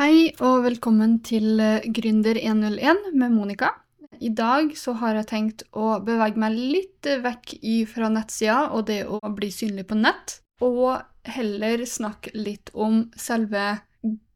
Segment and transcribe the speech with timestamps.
[0.00, 3.68] Hei og velkommen til eh, Gründer 101 med Monica.
[4.16, 7.52] I dag så har jeg tenkt å bevege meg litt vekk
[7.90, 13.82] fra nettsida og det å bli synlig på nett, og heller snakke litt om selve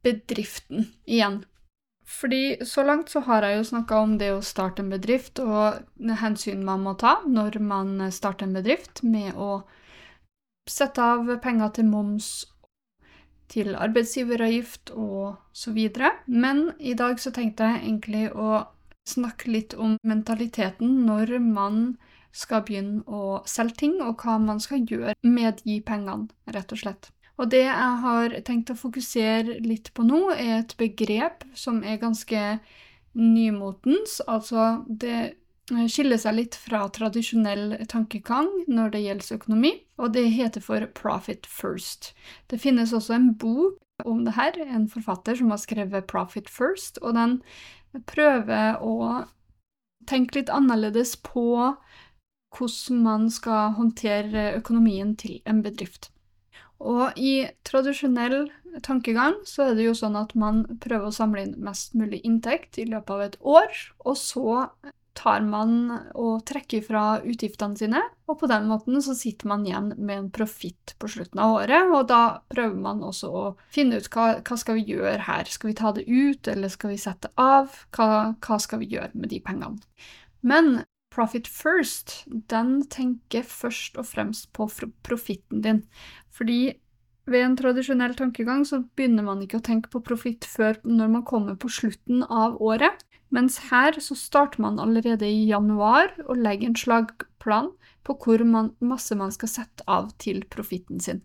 [0.04, 1.40] bedriften igjen.
[2.04, 5.80] Fordi så langt så har jeg jo snakka om det å starte en bedrift og
[6.20, 9.62] hensyn man må ta når man starter en bedrift, med å
[10.68, 12.34] sette av penger til moms
[13.54, 16.10] til arbeidsgiveravgift og så videre.
[16.26, 18.64] Men i dag så tenkte jeg egentlig å
[19.06, 21.96] snakke litt om mentaliteten når man
[22.34, 26.80] skal begynne å selge ting, og hva man skal gjøre med de pengene, rett og
[26.80, 27.10] slett.
[27.38, 32.02] Og det jeg har tenkt å fokusere litt på nå, er et begrep som er
[32.02, 32.42] ganske
[33.14, 34.20] nymotens.
[34.30, 35.34] Altså, det
[35.70, 41.48] skiller seg litt fra tradisjonell tankegang når det gjelder økonomi, og det heter for Profit
[41.48, 42.12] First.
[42.52, 46.98] Det finnes også en bok om det her, en forfatter som har skrevet Profit First,
[47.02, 47.38] og den
[48.10, 49.24] prøver å
[50.10, 51.46] tenke litt annerledes på
[52.54, 56.10] hvordan man skal håndtere økonomien til en bedrift.
[56.84, 58.50] Og i tradisjonell
[58.84, 62.78] tankegang så er det jo sånn at man prøver å samle inn mest mulig inntekt
[62.82, 64.66] i løpet av et år, og så
[65.14, 65.74] tar man
[66.18, 70.30] og trekker fra utgiftene sine, og på den måten så sitter man igjen med en
[70.34, 74.58] profitt på slutten av året, og da prøver man også å finne ut hva, hva
[74.60, 75.50] skal vi gjøre her.
[75.50, 77.70] Skal vi ta det ut, eller skal vi sette av?
[77.94, 79.80] Hva, hva skal vi gjøre med de pengene?
[80.44, 80.82] Men
[81.14, 84.66] Profit First, den tenker først og fremst på
[85.06, 85.84] profitten din.
[86.34, 86.74] Fordi
[87.30, 91.26] ved en tradisjonell tankegang så begynner man ikke å tenke på profitt før når man
[91.28, 93.04] kommer på slutten av året.
[93.34, 97.72] Mens her så starter man allerede i januar og legger en slagplan
[98.06, 101.24] på hvor man, masse man skal sette av til profitten sin.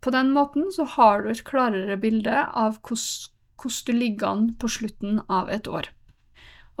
[0.00, 4.70] På den måten så har du et klarere bilde av hvordan du ligger an på
[4.72, 5.90] slutten av et år.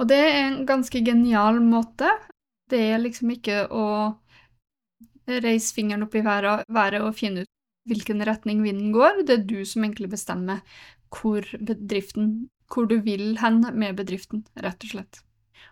[0.00, 2.08] Og det er en ganske genial måte.
[2.70, 3.84] Det er liksom ikke å
[5.44, 7.50] reise fingeren opp i været, og finne ut
[7.90, 9.26] hvilken retning vinden går.
[9.26, 10.62] Det er du som egentlig bestemmer
[11.12, 15.22] hvor bedriften hvor du vil hen med bedriften, rett og slett.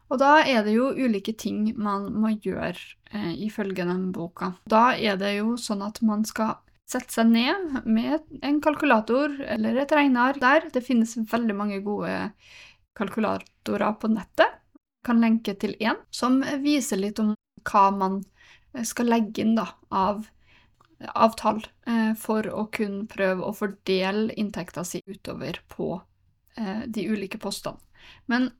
[0.09, 2.76] Og da er det jo ulike ting man må gjøre
[3.12, 4.54] eh, ifølge den boka.
[4.69, 6.56] Da er det jo sånn at man skal
[6.88, 10.70] sette seg ned med en kalkulator eller et regneark der.
[10.72, 12.14] Det finnes veldig mange gode
[12.98, 14.56] kalkulatorer på nettet.
[15.04, 17.34] Kan lenke til én som viser litt om
[17.69, 18.22] hva man
[18.87, 20.25] skal legge inn da, av,
[21.12, 25.98] av tall eh, for å kunne prøve å fordele inntekta si utover på
[26.86, 27.78] de ulike postene.
[28.26, 28.50] Men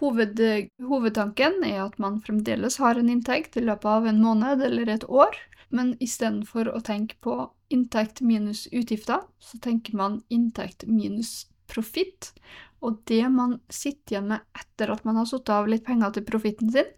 [0.00, 0.40] hoved,
[0.86, 5.06] hovedtanken er at man fremdeles har en inntekt i løpet av en måned eller et
[5.08, 5.36] år,
[5.70, 7.36] men istedenfor å tenke på
[7.70, 12.32] inntekt minus utgifter, så tenker man inntekt minus profitt.
[12.82, 16.26] Og det man sitter igjen med etter at man har satt av litt penger til
[16.26, 16.88] profitten sin,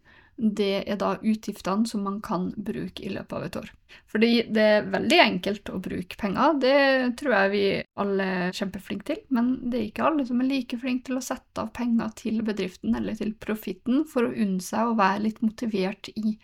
[0.42, 3.68] det er da utgiftene som man kan bruke i løpet av et år.
[4.10, 6.78] Fordi det er veldig enkelt å bruke penger, det
[7.20, 7.64] tror jeg vi
[8.02, 11.24] alle er kjempeflinke til, men det er ikke alle som er like flinke til å
[11.24, 15.38] sette av penger til bedriften eller til profitten for å unne seg å være litt
[15.44, 16.34] motivert i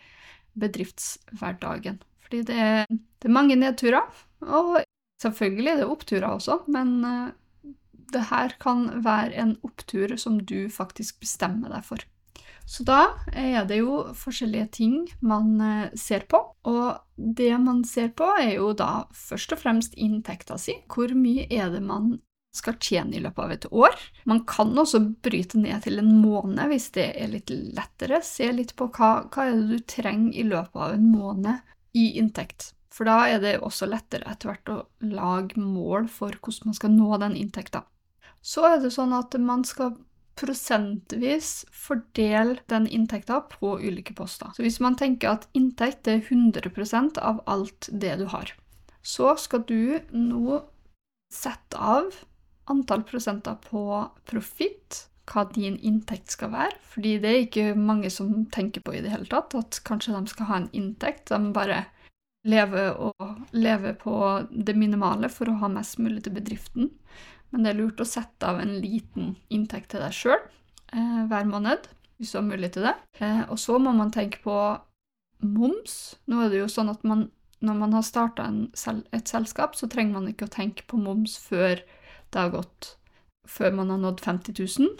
[0.59, 1.99] bedriftshverdagen.
[2.23, 4.07] Fordi det er, det er mange nedturer,
[4.45, 4.79] og
[5.23, 7.73] selvfølgelig er det oppturer også, men eh,
[8.13, 12.07] det her kan være en opptur som du faktisk bestemmer deg for.
[12.69, 12.99] Så da
[13.33, 16.37] er det jo forskjellige ting man eh, ser på,
[16.69, 20.75] og det man ser på, er jo da først og fremst inntekta si.
[20.85, 22.19] Hvor mye er det man
[22.53, 23.97] skal tjene i løpet av et år?
[24.29, 28.21] Man kan også bryte ned til en måned hvis det er litt lettere.
[28.25, 32.11] Se litt på hva, hva er det du trenger i løpet av en måned i
[32.21, 32.75] inntekt.
[32.93, 34.77] For da er det også lettere etter hvert å
[35.09, 37.81] lage mål for hvordan man skal nå den inntekta.
[38.45, 39.97] Så er det sånn at man skal
[40.39, 44.53] prosentvis fordele den inntekta på ulike poster.
[44.55, 48.53] Så hvis man tenker at inntekt er 100% av alt det du har,
[49.03, 50.61] så skal du nå
[51.33, 52.09] sette av
[52.69, 53.83] antall prosenter på
[54.29, 56.77] profitt, hva din inntekt skal være.
[56.93, 60.31] Fordi det er ikke mange som tenker på i det hele tatt, at kanskje de
[60.31, 61.29] skal ha en inntekt.
[61.29, 61.83] De bare
[62.49, 64.15] lever, og lever på
[64.49, 66.89] det minimale for å ha mest mulig til bedriften.
[67.49, 71.49] Men det er lurt å sette av en liten inntekt til deg sjøl eh, hver
[71.49, 72.95] måned, hvis du har mulighet til det.
[73.23, 74.55] Eh, og så må man tenke på
[75.45, 75.97] moms.
[76.29, 77.27] Nå er det jo sånn at man,
[77.65, 78.49] når man har starta
[79.15, 81.81] et selskap, så trenger man ikke å tenke på moms før
[82.29, 82.93] det har gått
[83.49, 84.99] før man har nådd 50 000.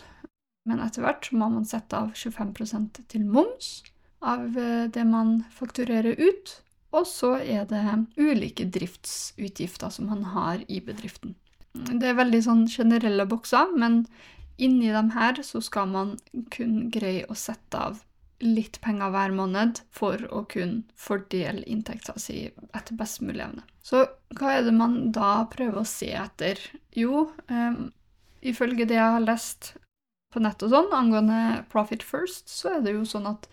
[0.69, 3.79] Men etter hvert må man sette av 25% til moms
[4.25, 6.55] av eh, det man fakturerer ut.
[6.95, 7.83] Og så er det
[8.17, 11.35] ulike driftsutgifter som man har i bedriften.
[11.73, 14.03] Det er veldig sånn generelle bokser, men
[14.59, 16.15] inni dem her så skal man
[16.51, 18.01] kun greie å sette av
[18.39, 23.65] litt penger hver måned for å kunne fordele inntekta si etter best mulig evne.
[23.83, 24.05] Så
[24.39, 26.59] hva er det man da prøver å se etter?
[26.95, 27.89] Jo, um,
[28.39, 29.73] ifølge det jeg har lest
[30.31, 33.49] på nett og sånn angående Profit First, så er det jo sånn at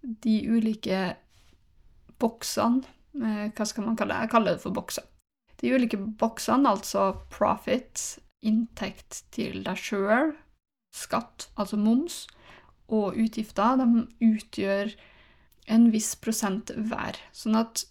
[0.00, 1.00] de ulike
[2.20, 2.86] boksene
[3.20, 4.26] eh, Hva skal man kalle det?
[4.26, 5.04] Jeg kaller det for bokser.
[5.60, 10.34] De ulike boksene, altså profit, inntekt til deg sjøl,
[10.96, 12.24] skatt, altså moms,
[12.90, 14.94] og utgifter, de utgjør
[15.70, 17.18] en viss prosent hver.
[17.36, 17.84] Sånn at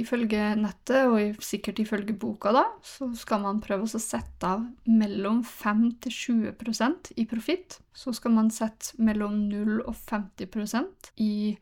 [0.00, 5.42] ifølge nettet, og sikkert ifølge boka, da, så skal man prøve å sette av mellom
[5.46, 6.16] 5 til
[6.46, 7.80] 20% i profitt.
[7.92, 11.56] Så skal man sette mellom 0 og 50% i,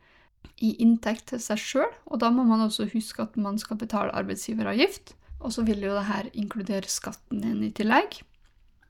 [0.64, 1.94] i inntekt til seg sjøl.
[2.12, 5.16] Og da må man også huske at man skal betale arbeidsgiveravgift.
[5.38, 8.20] Og så vil jo det her inkludere skatten din i tillegg.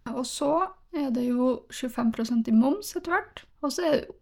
[0.09, 0.53] Og så
[0.97, 3.45] er det jo 25% i moms etter hvert.
[3.61, 4.17] Og så er det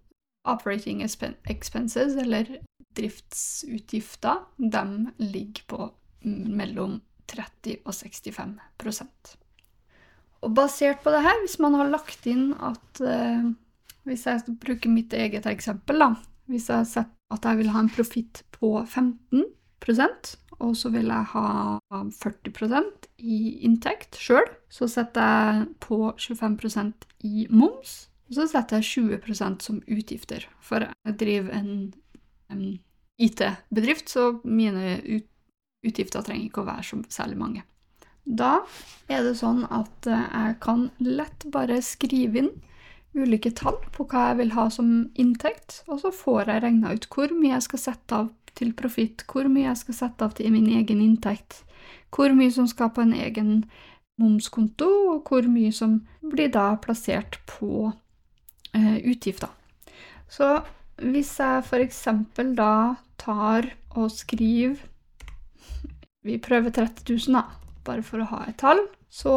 [0.47, 2.59] operating expenses, eller
[2.97, 5.89] driftsutgifter, de ligger på
[6.27, 7.01] mellom
[7.31, 9.37] 30 og 65%
[10.47, 13.51] Og basert på det her, hvis man har lagt inn at eh,
[14.07, 16.15] Hvis jeg bruker mitt eget eksempel, da.
[16.47, 19.43] Hvis jeg har sett at jeg vil ha en profitt på 15
[20.63, 21.49] og så vil jeg ha
[21.93, 28.07] 40% i inntekt sjøl, så setter jeg på 25% i moms.
[28.31, 31.73] Og så setter jeg 20% som utgifter, for jeg driver en,
[32.51, 32.65] en
[33.23, 35.29] IT-bedrift, så mine ut,
[35.87, 37.67] utgifter trenger ikke å være så særlig mange.
[38.27, 38.57] Da
[39.07, 42.51] er det sånn at jeg kan lett bare skrive inn
[43.17, 47.07] ulike tall på hva jeg vil ha som inntekt, og så får jeg regna ut
[47.13, 50.53] hvor mye jeg skal sette av til profitt, hvor mye jeg skal sette av til
[50.55, 51.63] min egen inntekt,
[52.15, 53.53] hvor mye som skal på en egen
[54.21, 57.91] momskonto, og hvor mye som blir da plassert på
[58.73, 59.53] eh, utgifter.
[60.29, 60.61] Så
[61.03, 62.03] hvis jeg f.eks.
[62.57, 64.77] da tar og skriver
[66.27, 67.45] Vi prøver 30 000, da,
[67.87, 68.81] bare for å ha et tall.
[69.07, 69.37] Så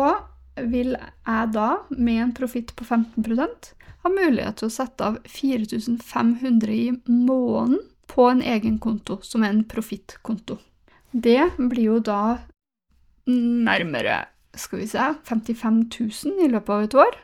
[0.57, 3.69] vil jeg da, med en profitt på 15%
[4.04, 9.53] ha mulighet til å sette av 4500 i måneden på en egen konto, som er
[9.53, 10.57] en profittkonto.
[11.11, 12.21] Det blir jo da
[13.29, 14.25] nærmere
[14.57, 15.83] skal vi se, 55
[16.25, 17.17] 000 i løpet av et år.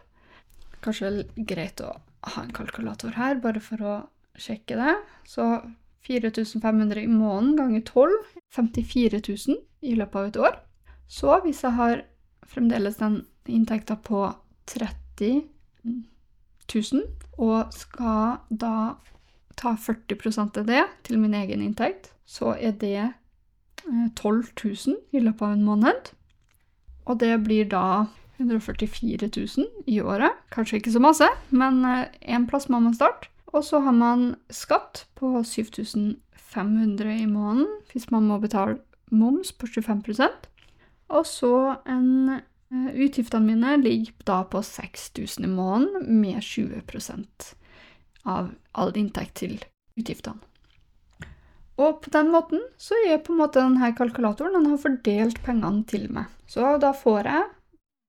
[0.85, 1.95] Kanskje greit å
[2.35, 3.95] ha en kalkulator her, bare for å
[4.37, 4.95] sjekke det.
[5.27, 5.45] Så
[6.05, 8.11] 4500 i måneden ganger 12
[8.55, 10.59] 54 000 i løpet av et år.
[11.07, 12.05] Så hvis jeg har
[12.45, 14.27] fremdeles den inntekta på
[14.69, 15.43] 30
[15.85, 17.01] 000,
[17.37, 18.95] og skal da
[19.55, 23.13] ta 40 av det til min egen inntekt, så er det
[24.15, 26.11] 12 eh, 000 i løpet av en måned.
[27.05, 28.07] Og det blir da
[28.37, 30.31] 144 000 i året.
[30.51, 33.29] Kanskje ikke så masse, men én eh, plass må man starte.
[33.55, 38.79] Og så har man skatt på 7500 i måneden hvis man må betale
[39.11, 40.49] moms på 25%
[41.13, 42.41] Og så en eh,
[43.05, 47.53] Utgiftene mine ligger da på 6000 i måneden med 20%
[48.25, 49.57] av all inntekt til
[49.99, 50.41] utgiftene.
[51.75, 55.83] Og på den måten så er på en måte denne kalkulatoren den har fordelt pengene
[55.89, 56.31] til meg.
[56.47, 57.43] Så da får jeg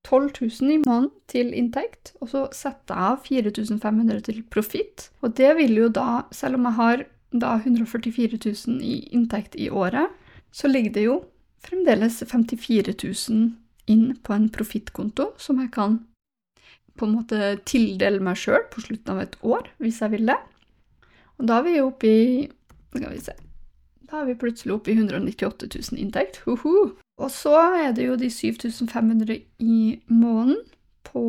[0.07, 5.09] 12 000 i måneden til inntekt, og så setter jeg av 4500 til profitt.
[5.27, 9.67] Og det vil jo da, selv om jeg har da 144 000 i inntekt i
[9.69, 10.15] året,
[10.55, 11.17] så ligger det jo
[11.67, 13.49] fremdeles 54 000
[13.91, 15.99] inn på en profittkonto som jeg kan
[16.97, 20.39] på en måte tildele meg sjøl på slutten av et år, hvis jeg vil det.
[21.39, 22.47] Og da er vi oppe i
[22.95, 23.35] Skal vi se
[24.11, 26.41] Da er vi plutselig oppe i 198 000 inntekt.
[26.47, 26.95] Uhu.
[27.19, 30.63] Og så er det jo de 7500 i måneden
[31.05, 31.25] på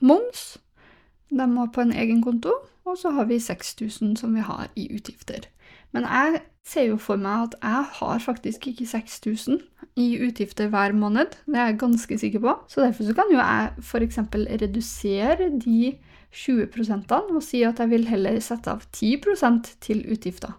[0.00, 0.58] moms.
[1.30, 2.52] De må på en egen konto.
[2.86, 5.48] Og så har vi 6000 som vi har i utgifter.
[5.92, 9.60] Men jeg ser jo for meg at jeg har faktisk ikke 6000
[10.02, 11.38] i utgifter hver måned.
[11.46, 12.54] Det er jeg ganske sikker på.
[12.68, 14.18] Så derfor så kan jo jeg f.eks.
[14.34, 15.94] redusere de
[16.36, 20.56] 20% og si at jeg vil heller sette av 10% til utgifter.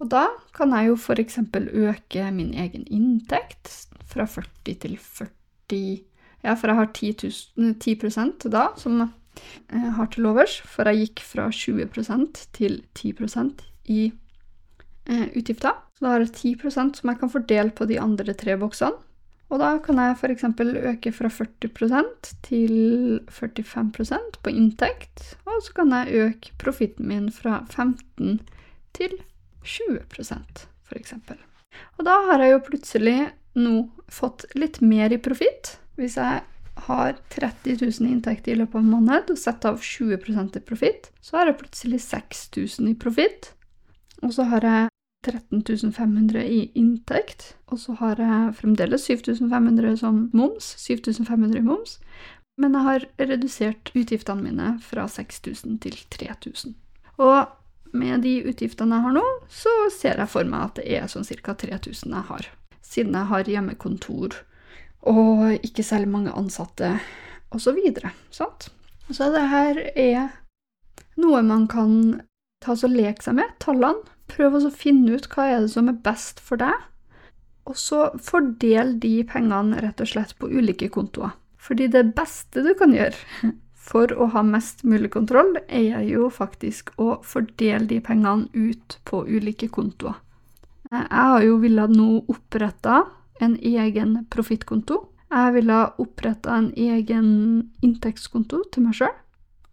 [0.00, 1.38] Og da kan jeg jo f.eks.
[1.38, 6.04] øke min egen inntekt fra 40 til 40
[6.40, 7.10] Ja, for jeg har 10,
[7.56, 10.56] 000, 10% da, som jeg har til overs.
[10.64, 13.60] For jeg gikk fra 20% til 10%
[13.92, 14.29] i eh,
[15.08, 15.78] utgifter.
[15.96, 18.98] Så da har jeg 10% som jeg kan fordele på de andre tre boksene.
[19.50, 20.44] Og da kan jeg f.eks.
[20.92, 22.74] øke fra 40% til
[23.26, 25.24] 45% på inntekt.
[25.42, 28.38] Og så kan jeg øke profitten min fra 15
[28.94, 29.18] til
[29.66, 31.14] 20% f.eks.
[31.98, 33.18] Og da har jeg jo plutselig
[33.58, 33.74] nå
[34.10, 35.76] fått litt mer i profitt.
[35.98, 36.42] Hvis jeg
[36.86, 40.64] har 30 000 i inntekt i løpet av en måned og setter av 20% til
[40.64, 43.52] profitt, så har jeg plutselig 6000 i profitt.
[44.22, 44.89] Og så har jeg
[45.26, 51.98] 13 500 i inntekt, og så har jeg fremdeles 7500 som moms, 7500 i moms,
[52.60, 56.74] men jeg har redusert utgiftene mine fra 6000 til 3000.
[57.20, 57.48] Og
[57.92, 61.26] med de utgiftene jeg har nå, så ser jeg for meg at det er sånn
[61.26, 61.54] ca.
[61.54, 62.48] 3000 jeg har.
[62.80, 64.36] Siden jeg har hjemmekontor
[65.10, 66.98] og ikke særlig mange ansatte,
[67.50, 67.78] osv.
[68.30, 68.46] Så,
[69.10, 70.28] så det her er
[71.20, 72.20] noe man kan
[72.60, 74.04] ta og leke seg med, tallene.
[74.30, 76.86] Prøv å finne ut hva er det som er best for deg,
[77.68, 81.34] og så fordel de pengene rett og slett på ulike kontoer.
[81.60, 83.50] Fordi det beste du kan gjøre
[83.90, 89.24] for å ha mest mulig kontroll, er jo faktisk å fordele de pengene ut på
[89.28, 90.18] ulike kontoer.
[90.90, 93.04] Jeg har jo villet nå opprette
[93.40, 95.04] en egen profittkonto.
[95.30, 97.28] Jeg ville oppretta en egen
[97.86, 99.12] inntektskonto til meg sjøl.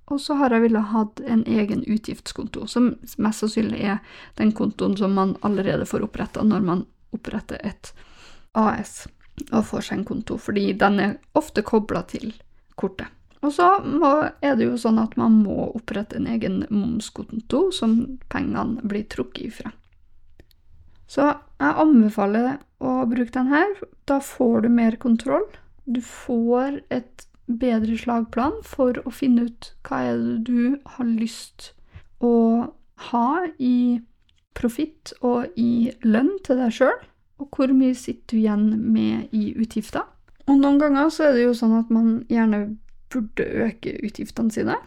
[0.07, 3.97] Og så har jeg villet hatt en egen utgiftskonto, som mest sannsynlig er
[4.39, 6.85] den kontoen som man allerede får oppretta når man
[7.15, 7.91] oppretter et
[8.57, 9.05] AS
[9.51, 12.31] og får seg en konto, fordi den er ofte kobla til
[12.79, 13.11] kortet.
[13.45, 13.67] Og så
[14.41, 17.99] er det jo sånn at man må opprette en egen momskonto som
[18.31, 19.71] pengene blir trukket ifra.
[21.07, 23.77] Så jeg anbefaler å bruke den her.
[24.09, 25.45] Da får du mer kontroll.
[25.85, 31.71] Du får et bedre slagplan for å finne ut hva er det du har lyst
[32.23, 32.33] å
[33.11, 33.29] ha
[33.61, 33.99] i
[34.57, 36.97] profitt og i lønn til deg sjøl
[37.37, 40.05] og hvor mye sitter du igjen med i utgifter.
[40.47, 42.77] Og noen ganger så er det jo sånn at man gjerne
[43.13, 44.77] burde øke utgiftene sine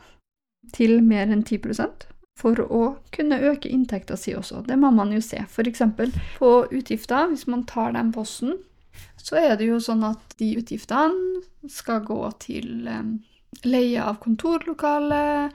[0.74, 2.08] til mer enn 10%
[2.40, 2.82] for å
[3.14, 4.64] kunne øke inntekta si også.
[4.66, 5.42] Det må man jo se.
[5.44, 5.82] F.eks.
[6.38, 8.56] på utgifter, hvis man tar den posten,
[9.20, 13.12] så er det jo sånn at de utgiftene skal gå til eh,
[13.66, 15.50] leie av kontorlokale,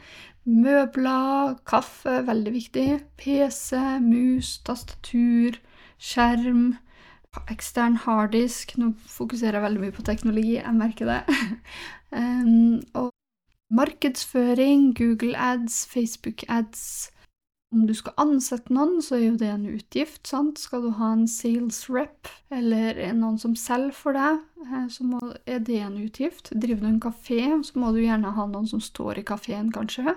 [0.45, 5.57] møbler, kaffe, veldig viktig, PC, mus, tastatur,
[5.97, 6.75] skjerm,
[7.51, 8.75] ekstern harddisk.
[8.79, 11.21] Nå fokuserer jeg veldig mye på teknologi, jeg merker det.
[13.01, 13.09] og
[13.73, 17.09] markedsføring, Google ads, Facebook ads.
[17.75, 20.21] Om du skal ansette noen, så er jo det en utgift.
[20.29, 20.61] sant?
[20.63, 25.19] Skal du ha en sales rep, eller noen som selger for deg, eh, så må,
[25.43, 26.53] er det en utgift.
[26.55, 30.15] Driver du en kafé, så må du gjerne ha noen som står i kafeen, kanskje,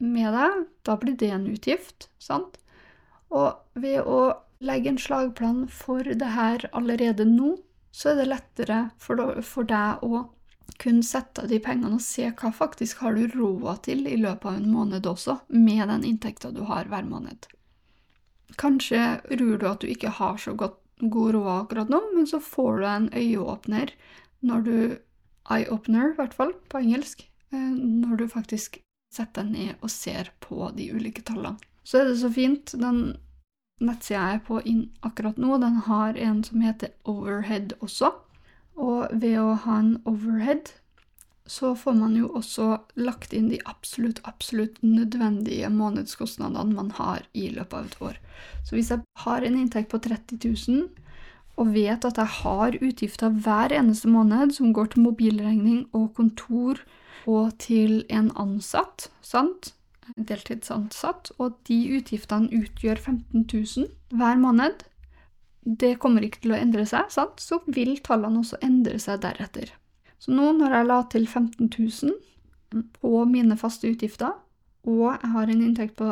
[0.00, 0.64] med deg.
[0.88, 2.56] Da blir det en utgift, sant?
[3.28, 4.32] Og ved å
[4.64, 7.58] legge en slagplan for det her allerede nå,
[7.92, 9.20] så er det lettere for,
[9.68, 10.24] deg å
[10.80, 14.48] kunne sette av de pengene og se hva faktisk har du råd til i løpet
[14.50, 17.48] av en måned også, med den inntekta du har hver måned.
[18.60, 22.38] Kanskje rur du at du ikke har så godt, god råd akkurat nå, men så
[22.40, 23.92] får du en øyeåpner
[24.44, 24.76] når du
[25.44, 27.26] Eye-opener, i hvert fall, på engelsk.
[27.52, 28.78] Eh, når du faktisk
[29.12, 31.60] setter deg ned og ser på de ulike tallene.
[31.84, 32.72] Så er det så fint.
[32.80, 33.18] Den
[33.84, 34.60] nettsida jeg er på
[35.04, 38.14] akkurat nå, den har en som heter Overhead også.
[38.80, 40.72] Og ved å ha en overhead
[41.46, 47.50] så får man jo også lagt inn de absolutt, absolutt nødvendige månedskostnadene man har i
[47.52, 48.20] løpet av et år.
[48.64, 50.88] Så hvis jeg har en inntekt på 30 000
[51.60, 56.80] og vet at jeg har utgifter hver eneste måned som går til mobilregning og kontor
[57.30, 59.74] og til en ansatt, sant,
[60.16, 64.84] deltidsansatt, og de utgiftene utgjør 15 000 hver måned,
[65.64, 67.40] det kommer ikke til å endre seg, sant?
[67.40, 69.72] så vil tallene også endre seg deretter.
[70.20, 74.34] Så nå når jeg la til 15 000 på mine faste utgifter,
[74.84, 76.10] og jeg har en inntekt på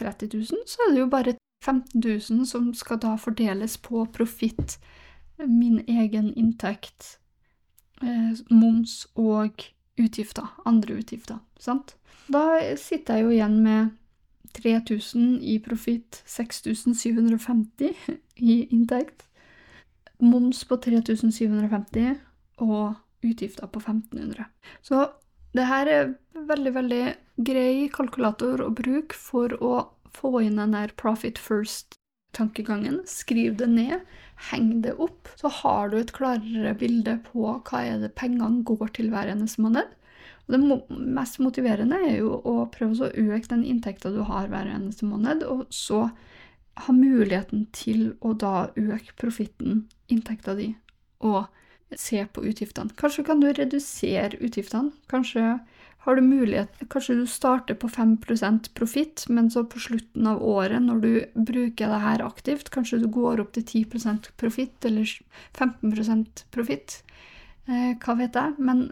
[0.00, 4.78] 30 000, så er det jo bare 15 000 som skal da fordeles på profitt,
[5.38, 7.18] min egen inntekt,
[8.02, 9.64] eh, moms og
[10.00, 11.96] utgifter, andre utgifter, sant?
[12.32, 13.92] Da sitter jeg jo igjen med
[14.54, 17.94] 3000 i profitt, 6750
[18.36, 19.26] i inntekt,
[20.22, 22.14] moms på 3750
[22.64, 22.94] og
[23.24, 24.46] utgifter på 1500.
[24.84, 25.08] Så
[25.54, 27.02] det her er veldig, veldig
[27.46, 29.74] grei kalkulator å bruke for å
[30.14, 33.00] få inn den der profit first-tankegangen.
[33.10, 34.04] Skriv det ned,
[34.50, 38.94] heng det opp, så har du et klarere bilde på hva er det pengene går
[38.98, 39.90] til hver eneste måned.
[40.44, 40.60] Og det
[41.16, 45.44] mest motiverende er jo å prøve å øke den inntekta du har hver eneste måned,
[45.48, 46.08] og så
[46.84, 50.72] ha muligheten til å da øke profitten, inntekta di,
[51.24, 51.46] og
[51.96, 52.92] se på utgiftene.
[52.98, 54.92] Kanskje kan du redusere utgiftene.
[55.10, 55.58] Kanskje
[56.04, 60.82] har du mulighet Kanskje du starter på 5% profitt, men så på slutten av året,
[60.82, 61.12] når du
[61.46, 65.08] bruker det her aktivt, kanskje du går opp til 10% profitt eller
[65.56, 66.98] 15 profitt.
[67.68, 68.58] Eh, hva vet jeg?
[68.58, 68.90] Men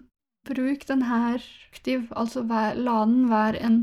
[0.49, 3.79] bruk den her aktiv, altså vær, la den være en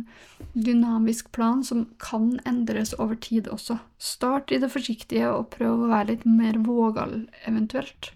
[0.53, 3.77] dynamisk plan som kan endres over tid også.
[3.97, 8.11] Start i det forsiktige og prøv å være litt mer vågal eventuelt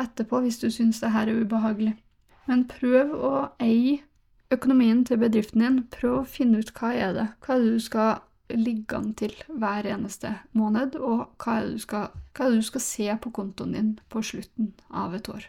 [0.00, 1.94] etterpå hvis du syns det her er ubehagelig.
[2.46, 4.02] Men prøv å eie
[4.52, 5.82] økonomien til bedriften din.
[5.90, 8.22] Prøv å finne ut hva er det Hva er det du skal
[8.52, 12.60] ligge an til hver eneste måned, og hva er det du skal, hva er det
[12.60, 15.48] du skal se på kontoen din på slutten av et år.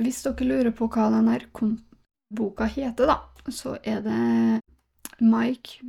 [0.00, 1.38] Hvis dere lurer på hva denne
[2.32, 3.18] boka heter, da,
[3.52, 4.60] så er det
[5.20, 5.82] Mike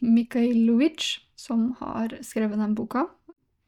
[0.00, 3.06] Mikhailovic som har skrevet den boka.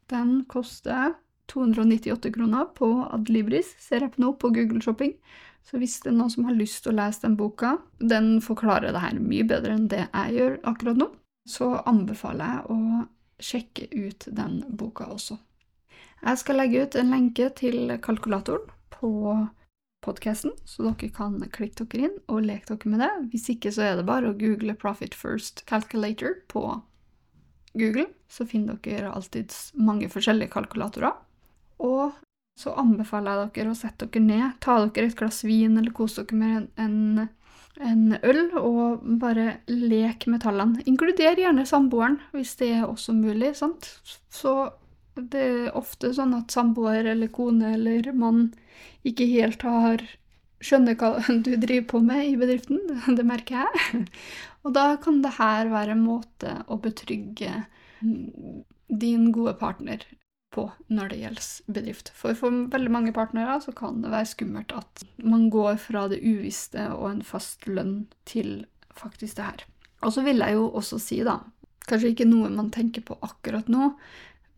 [0.08, 1.14] Den koster
[1.52, 5.16] 298 kroner på Adlibris, ser jeg på nå på Google Shopping.
[5.62, 8.94] Så hvis det er noen som har lyst til å lese den boka, den forklarer
[8.94, 11.08] det her mye bedre enn det jeg gjør akkurat nå,
[11.48, 12.78] så anbefaler jeg å
[13.42, 15.38] sjekke ut den boka også.
[16.22, 19.12] Jeg skal legge ut en lenke til kalkulatoren på
[20.02, 23.10] podkasten, så dere kan klikke dere inn og leke dere med det.
[23.32, 26.64] Hvis ikke så er det bare å google Profit First Calculator på
[27.78, 31.14] Google, så finner dere alltid mange forskjellige kalkulatorer.
[31.82, 32.18] Og
[32.58, 36.26] så anbefaler jeg dere å sette dere ned, ta dere et glass vin eller kose
[36.26, 37.28] dere med en,
[37.80, 40.82] en øl, og bare lek med tallene.
[40.90, 43.54] Inkluder gjerne samboeren, hvis det er også mulig.
[43.56, 43.88] sant?
[44.28, 44.56] Så
[45.16, 48.50] det er ofte sånn at samboer eller kone eller mann
[49.06, 50.04] ikke helt har
[50.62, 51.16] skjønner hva
[51.46, 52.80] du driver på med i bedriften.
[53.18, 54.06] Det merker jeg.
[54.62, 57.64] Og da kan det her være en måte å betrygge
[58.02, 60.04] din gode partner
[60.52, 62.12] på når det gjelder bedrift.
[62.14, 66.20] For for veldig mange partnere så kan det være skummelt at man går fra det
[66.22, 69.64] uvisste og en fast lønn til faktisk det her.
[70.02, 71.38] Og så vil jeg jo også si, da,
[71.88, 73.92] kanskje ikke noe man tenker på akkurat nå,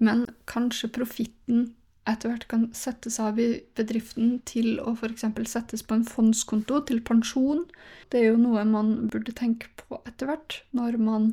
[0.02, 1.72] men kanskje profitten
[2.08, 3.48] etter hvert kan settes av i
[3.78, 5.24] bedriften til å f.eks.
[5.48, 7.64] settes på en fondskonto til pensjon.
[8.12, 11.30] Det er jo noe man burde tenke på etter hvert når man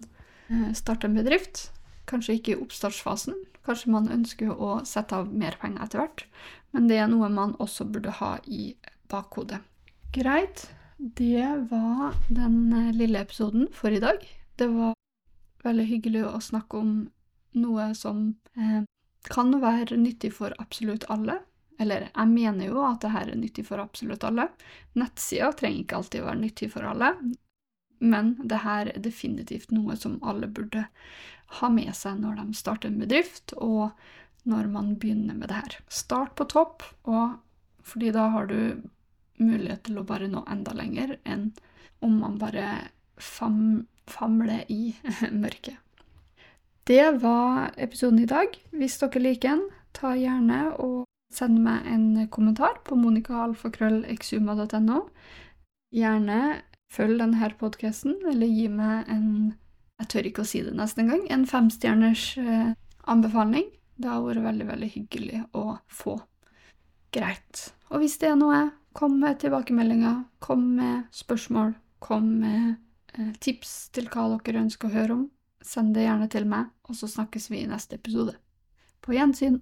[0.47, 1.69] eh, starter en bedrift.
[2.07, 3.35] Kanskje ikke i oppstartsfasen,
[3.67, 6.25] kanskje man ønsker å sette av mer penger etter hvert.
[6.71, 8.71] Men det er noe man også burde ha i
[9.11, 9.59] bakhodet.
[10.15, 10.69] Greit.
[11.01, 14.23] Det var den eh, lille episoden for i dag.
[14.55, 14.95] Det var
[15.65, 16.93] veldig hyggelig å snakke om
[17.57, 18.83] noe som eh,
[19.29, 21.39] kan være nyttig for absolutt alle.
[21.81, 24.47] Eller jeg mener jo at det her er nyttig for absolutt alle.
[24.97, 27.13] Nettsider trenger ikke alltid være nyttig for alle,
[28.01, 30.87] men det her er definitivt noe som alle burde
[31.59, 33.91] ha med seg når de starter en bedrift, og
[34.49, 35.77] når man begynner med det her.
[35.89, 37.37] Start på topp, og
[37.85, 38.81] fordi da har du
[39.41, 41.51] mulighet til å bare nå enda lenger enn
[42.01, 42.67] om man bare
[43.21, 44.95] fam, famler i
[45.43, 45.77] mørket.
[46.83, 48.47] Det var episoden i dag.
[48.73, 54.99] Hvis dere liker den, ta gjerne og send meg en kommentar på monicaalfakrøllexuma.no.
[55.93, 59.53] Gjerne følg denne podkasten, eller gi meg en
[60.01, 61.27] Jeg tør ikke å si det nesten gang.
[61.29, 62.73] En femstjerners eh,
[63.05, 63.67] anbefaling.
[64.01, 66.15] Det har vært veldig, veldig hyggelig å få.
[67.13, 67.69] Greit.
[67.93, 72.81] Og hvis det er noe, kom med tilbakemeldinger, kom med spørsmål, kom med
[73.13, 75.29] eh, tips til hva dere ønsker å høre om.
[75.61, 78.35] Send det gjerne til meg, og så snakkes vi i neste episode.
[79.01, 79.61] På gjensyn!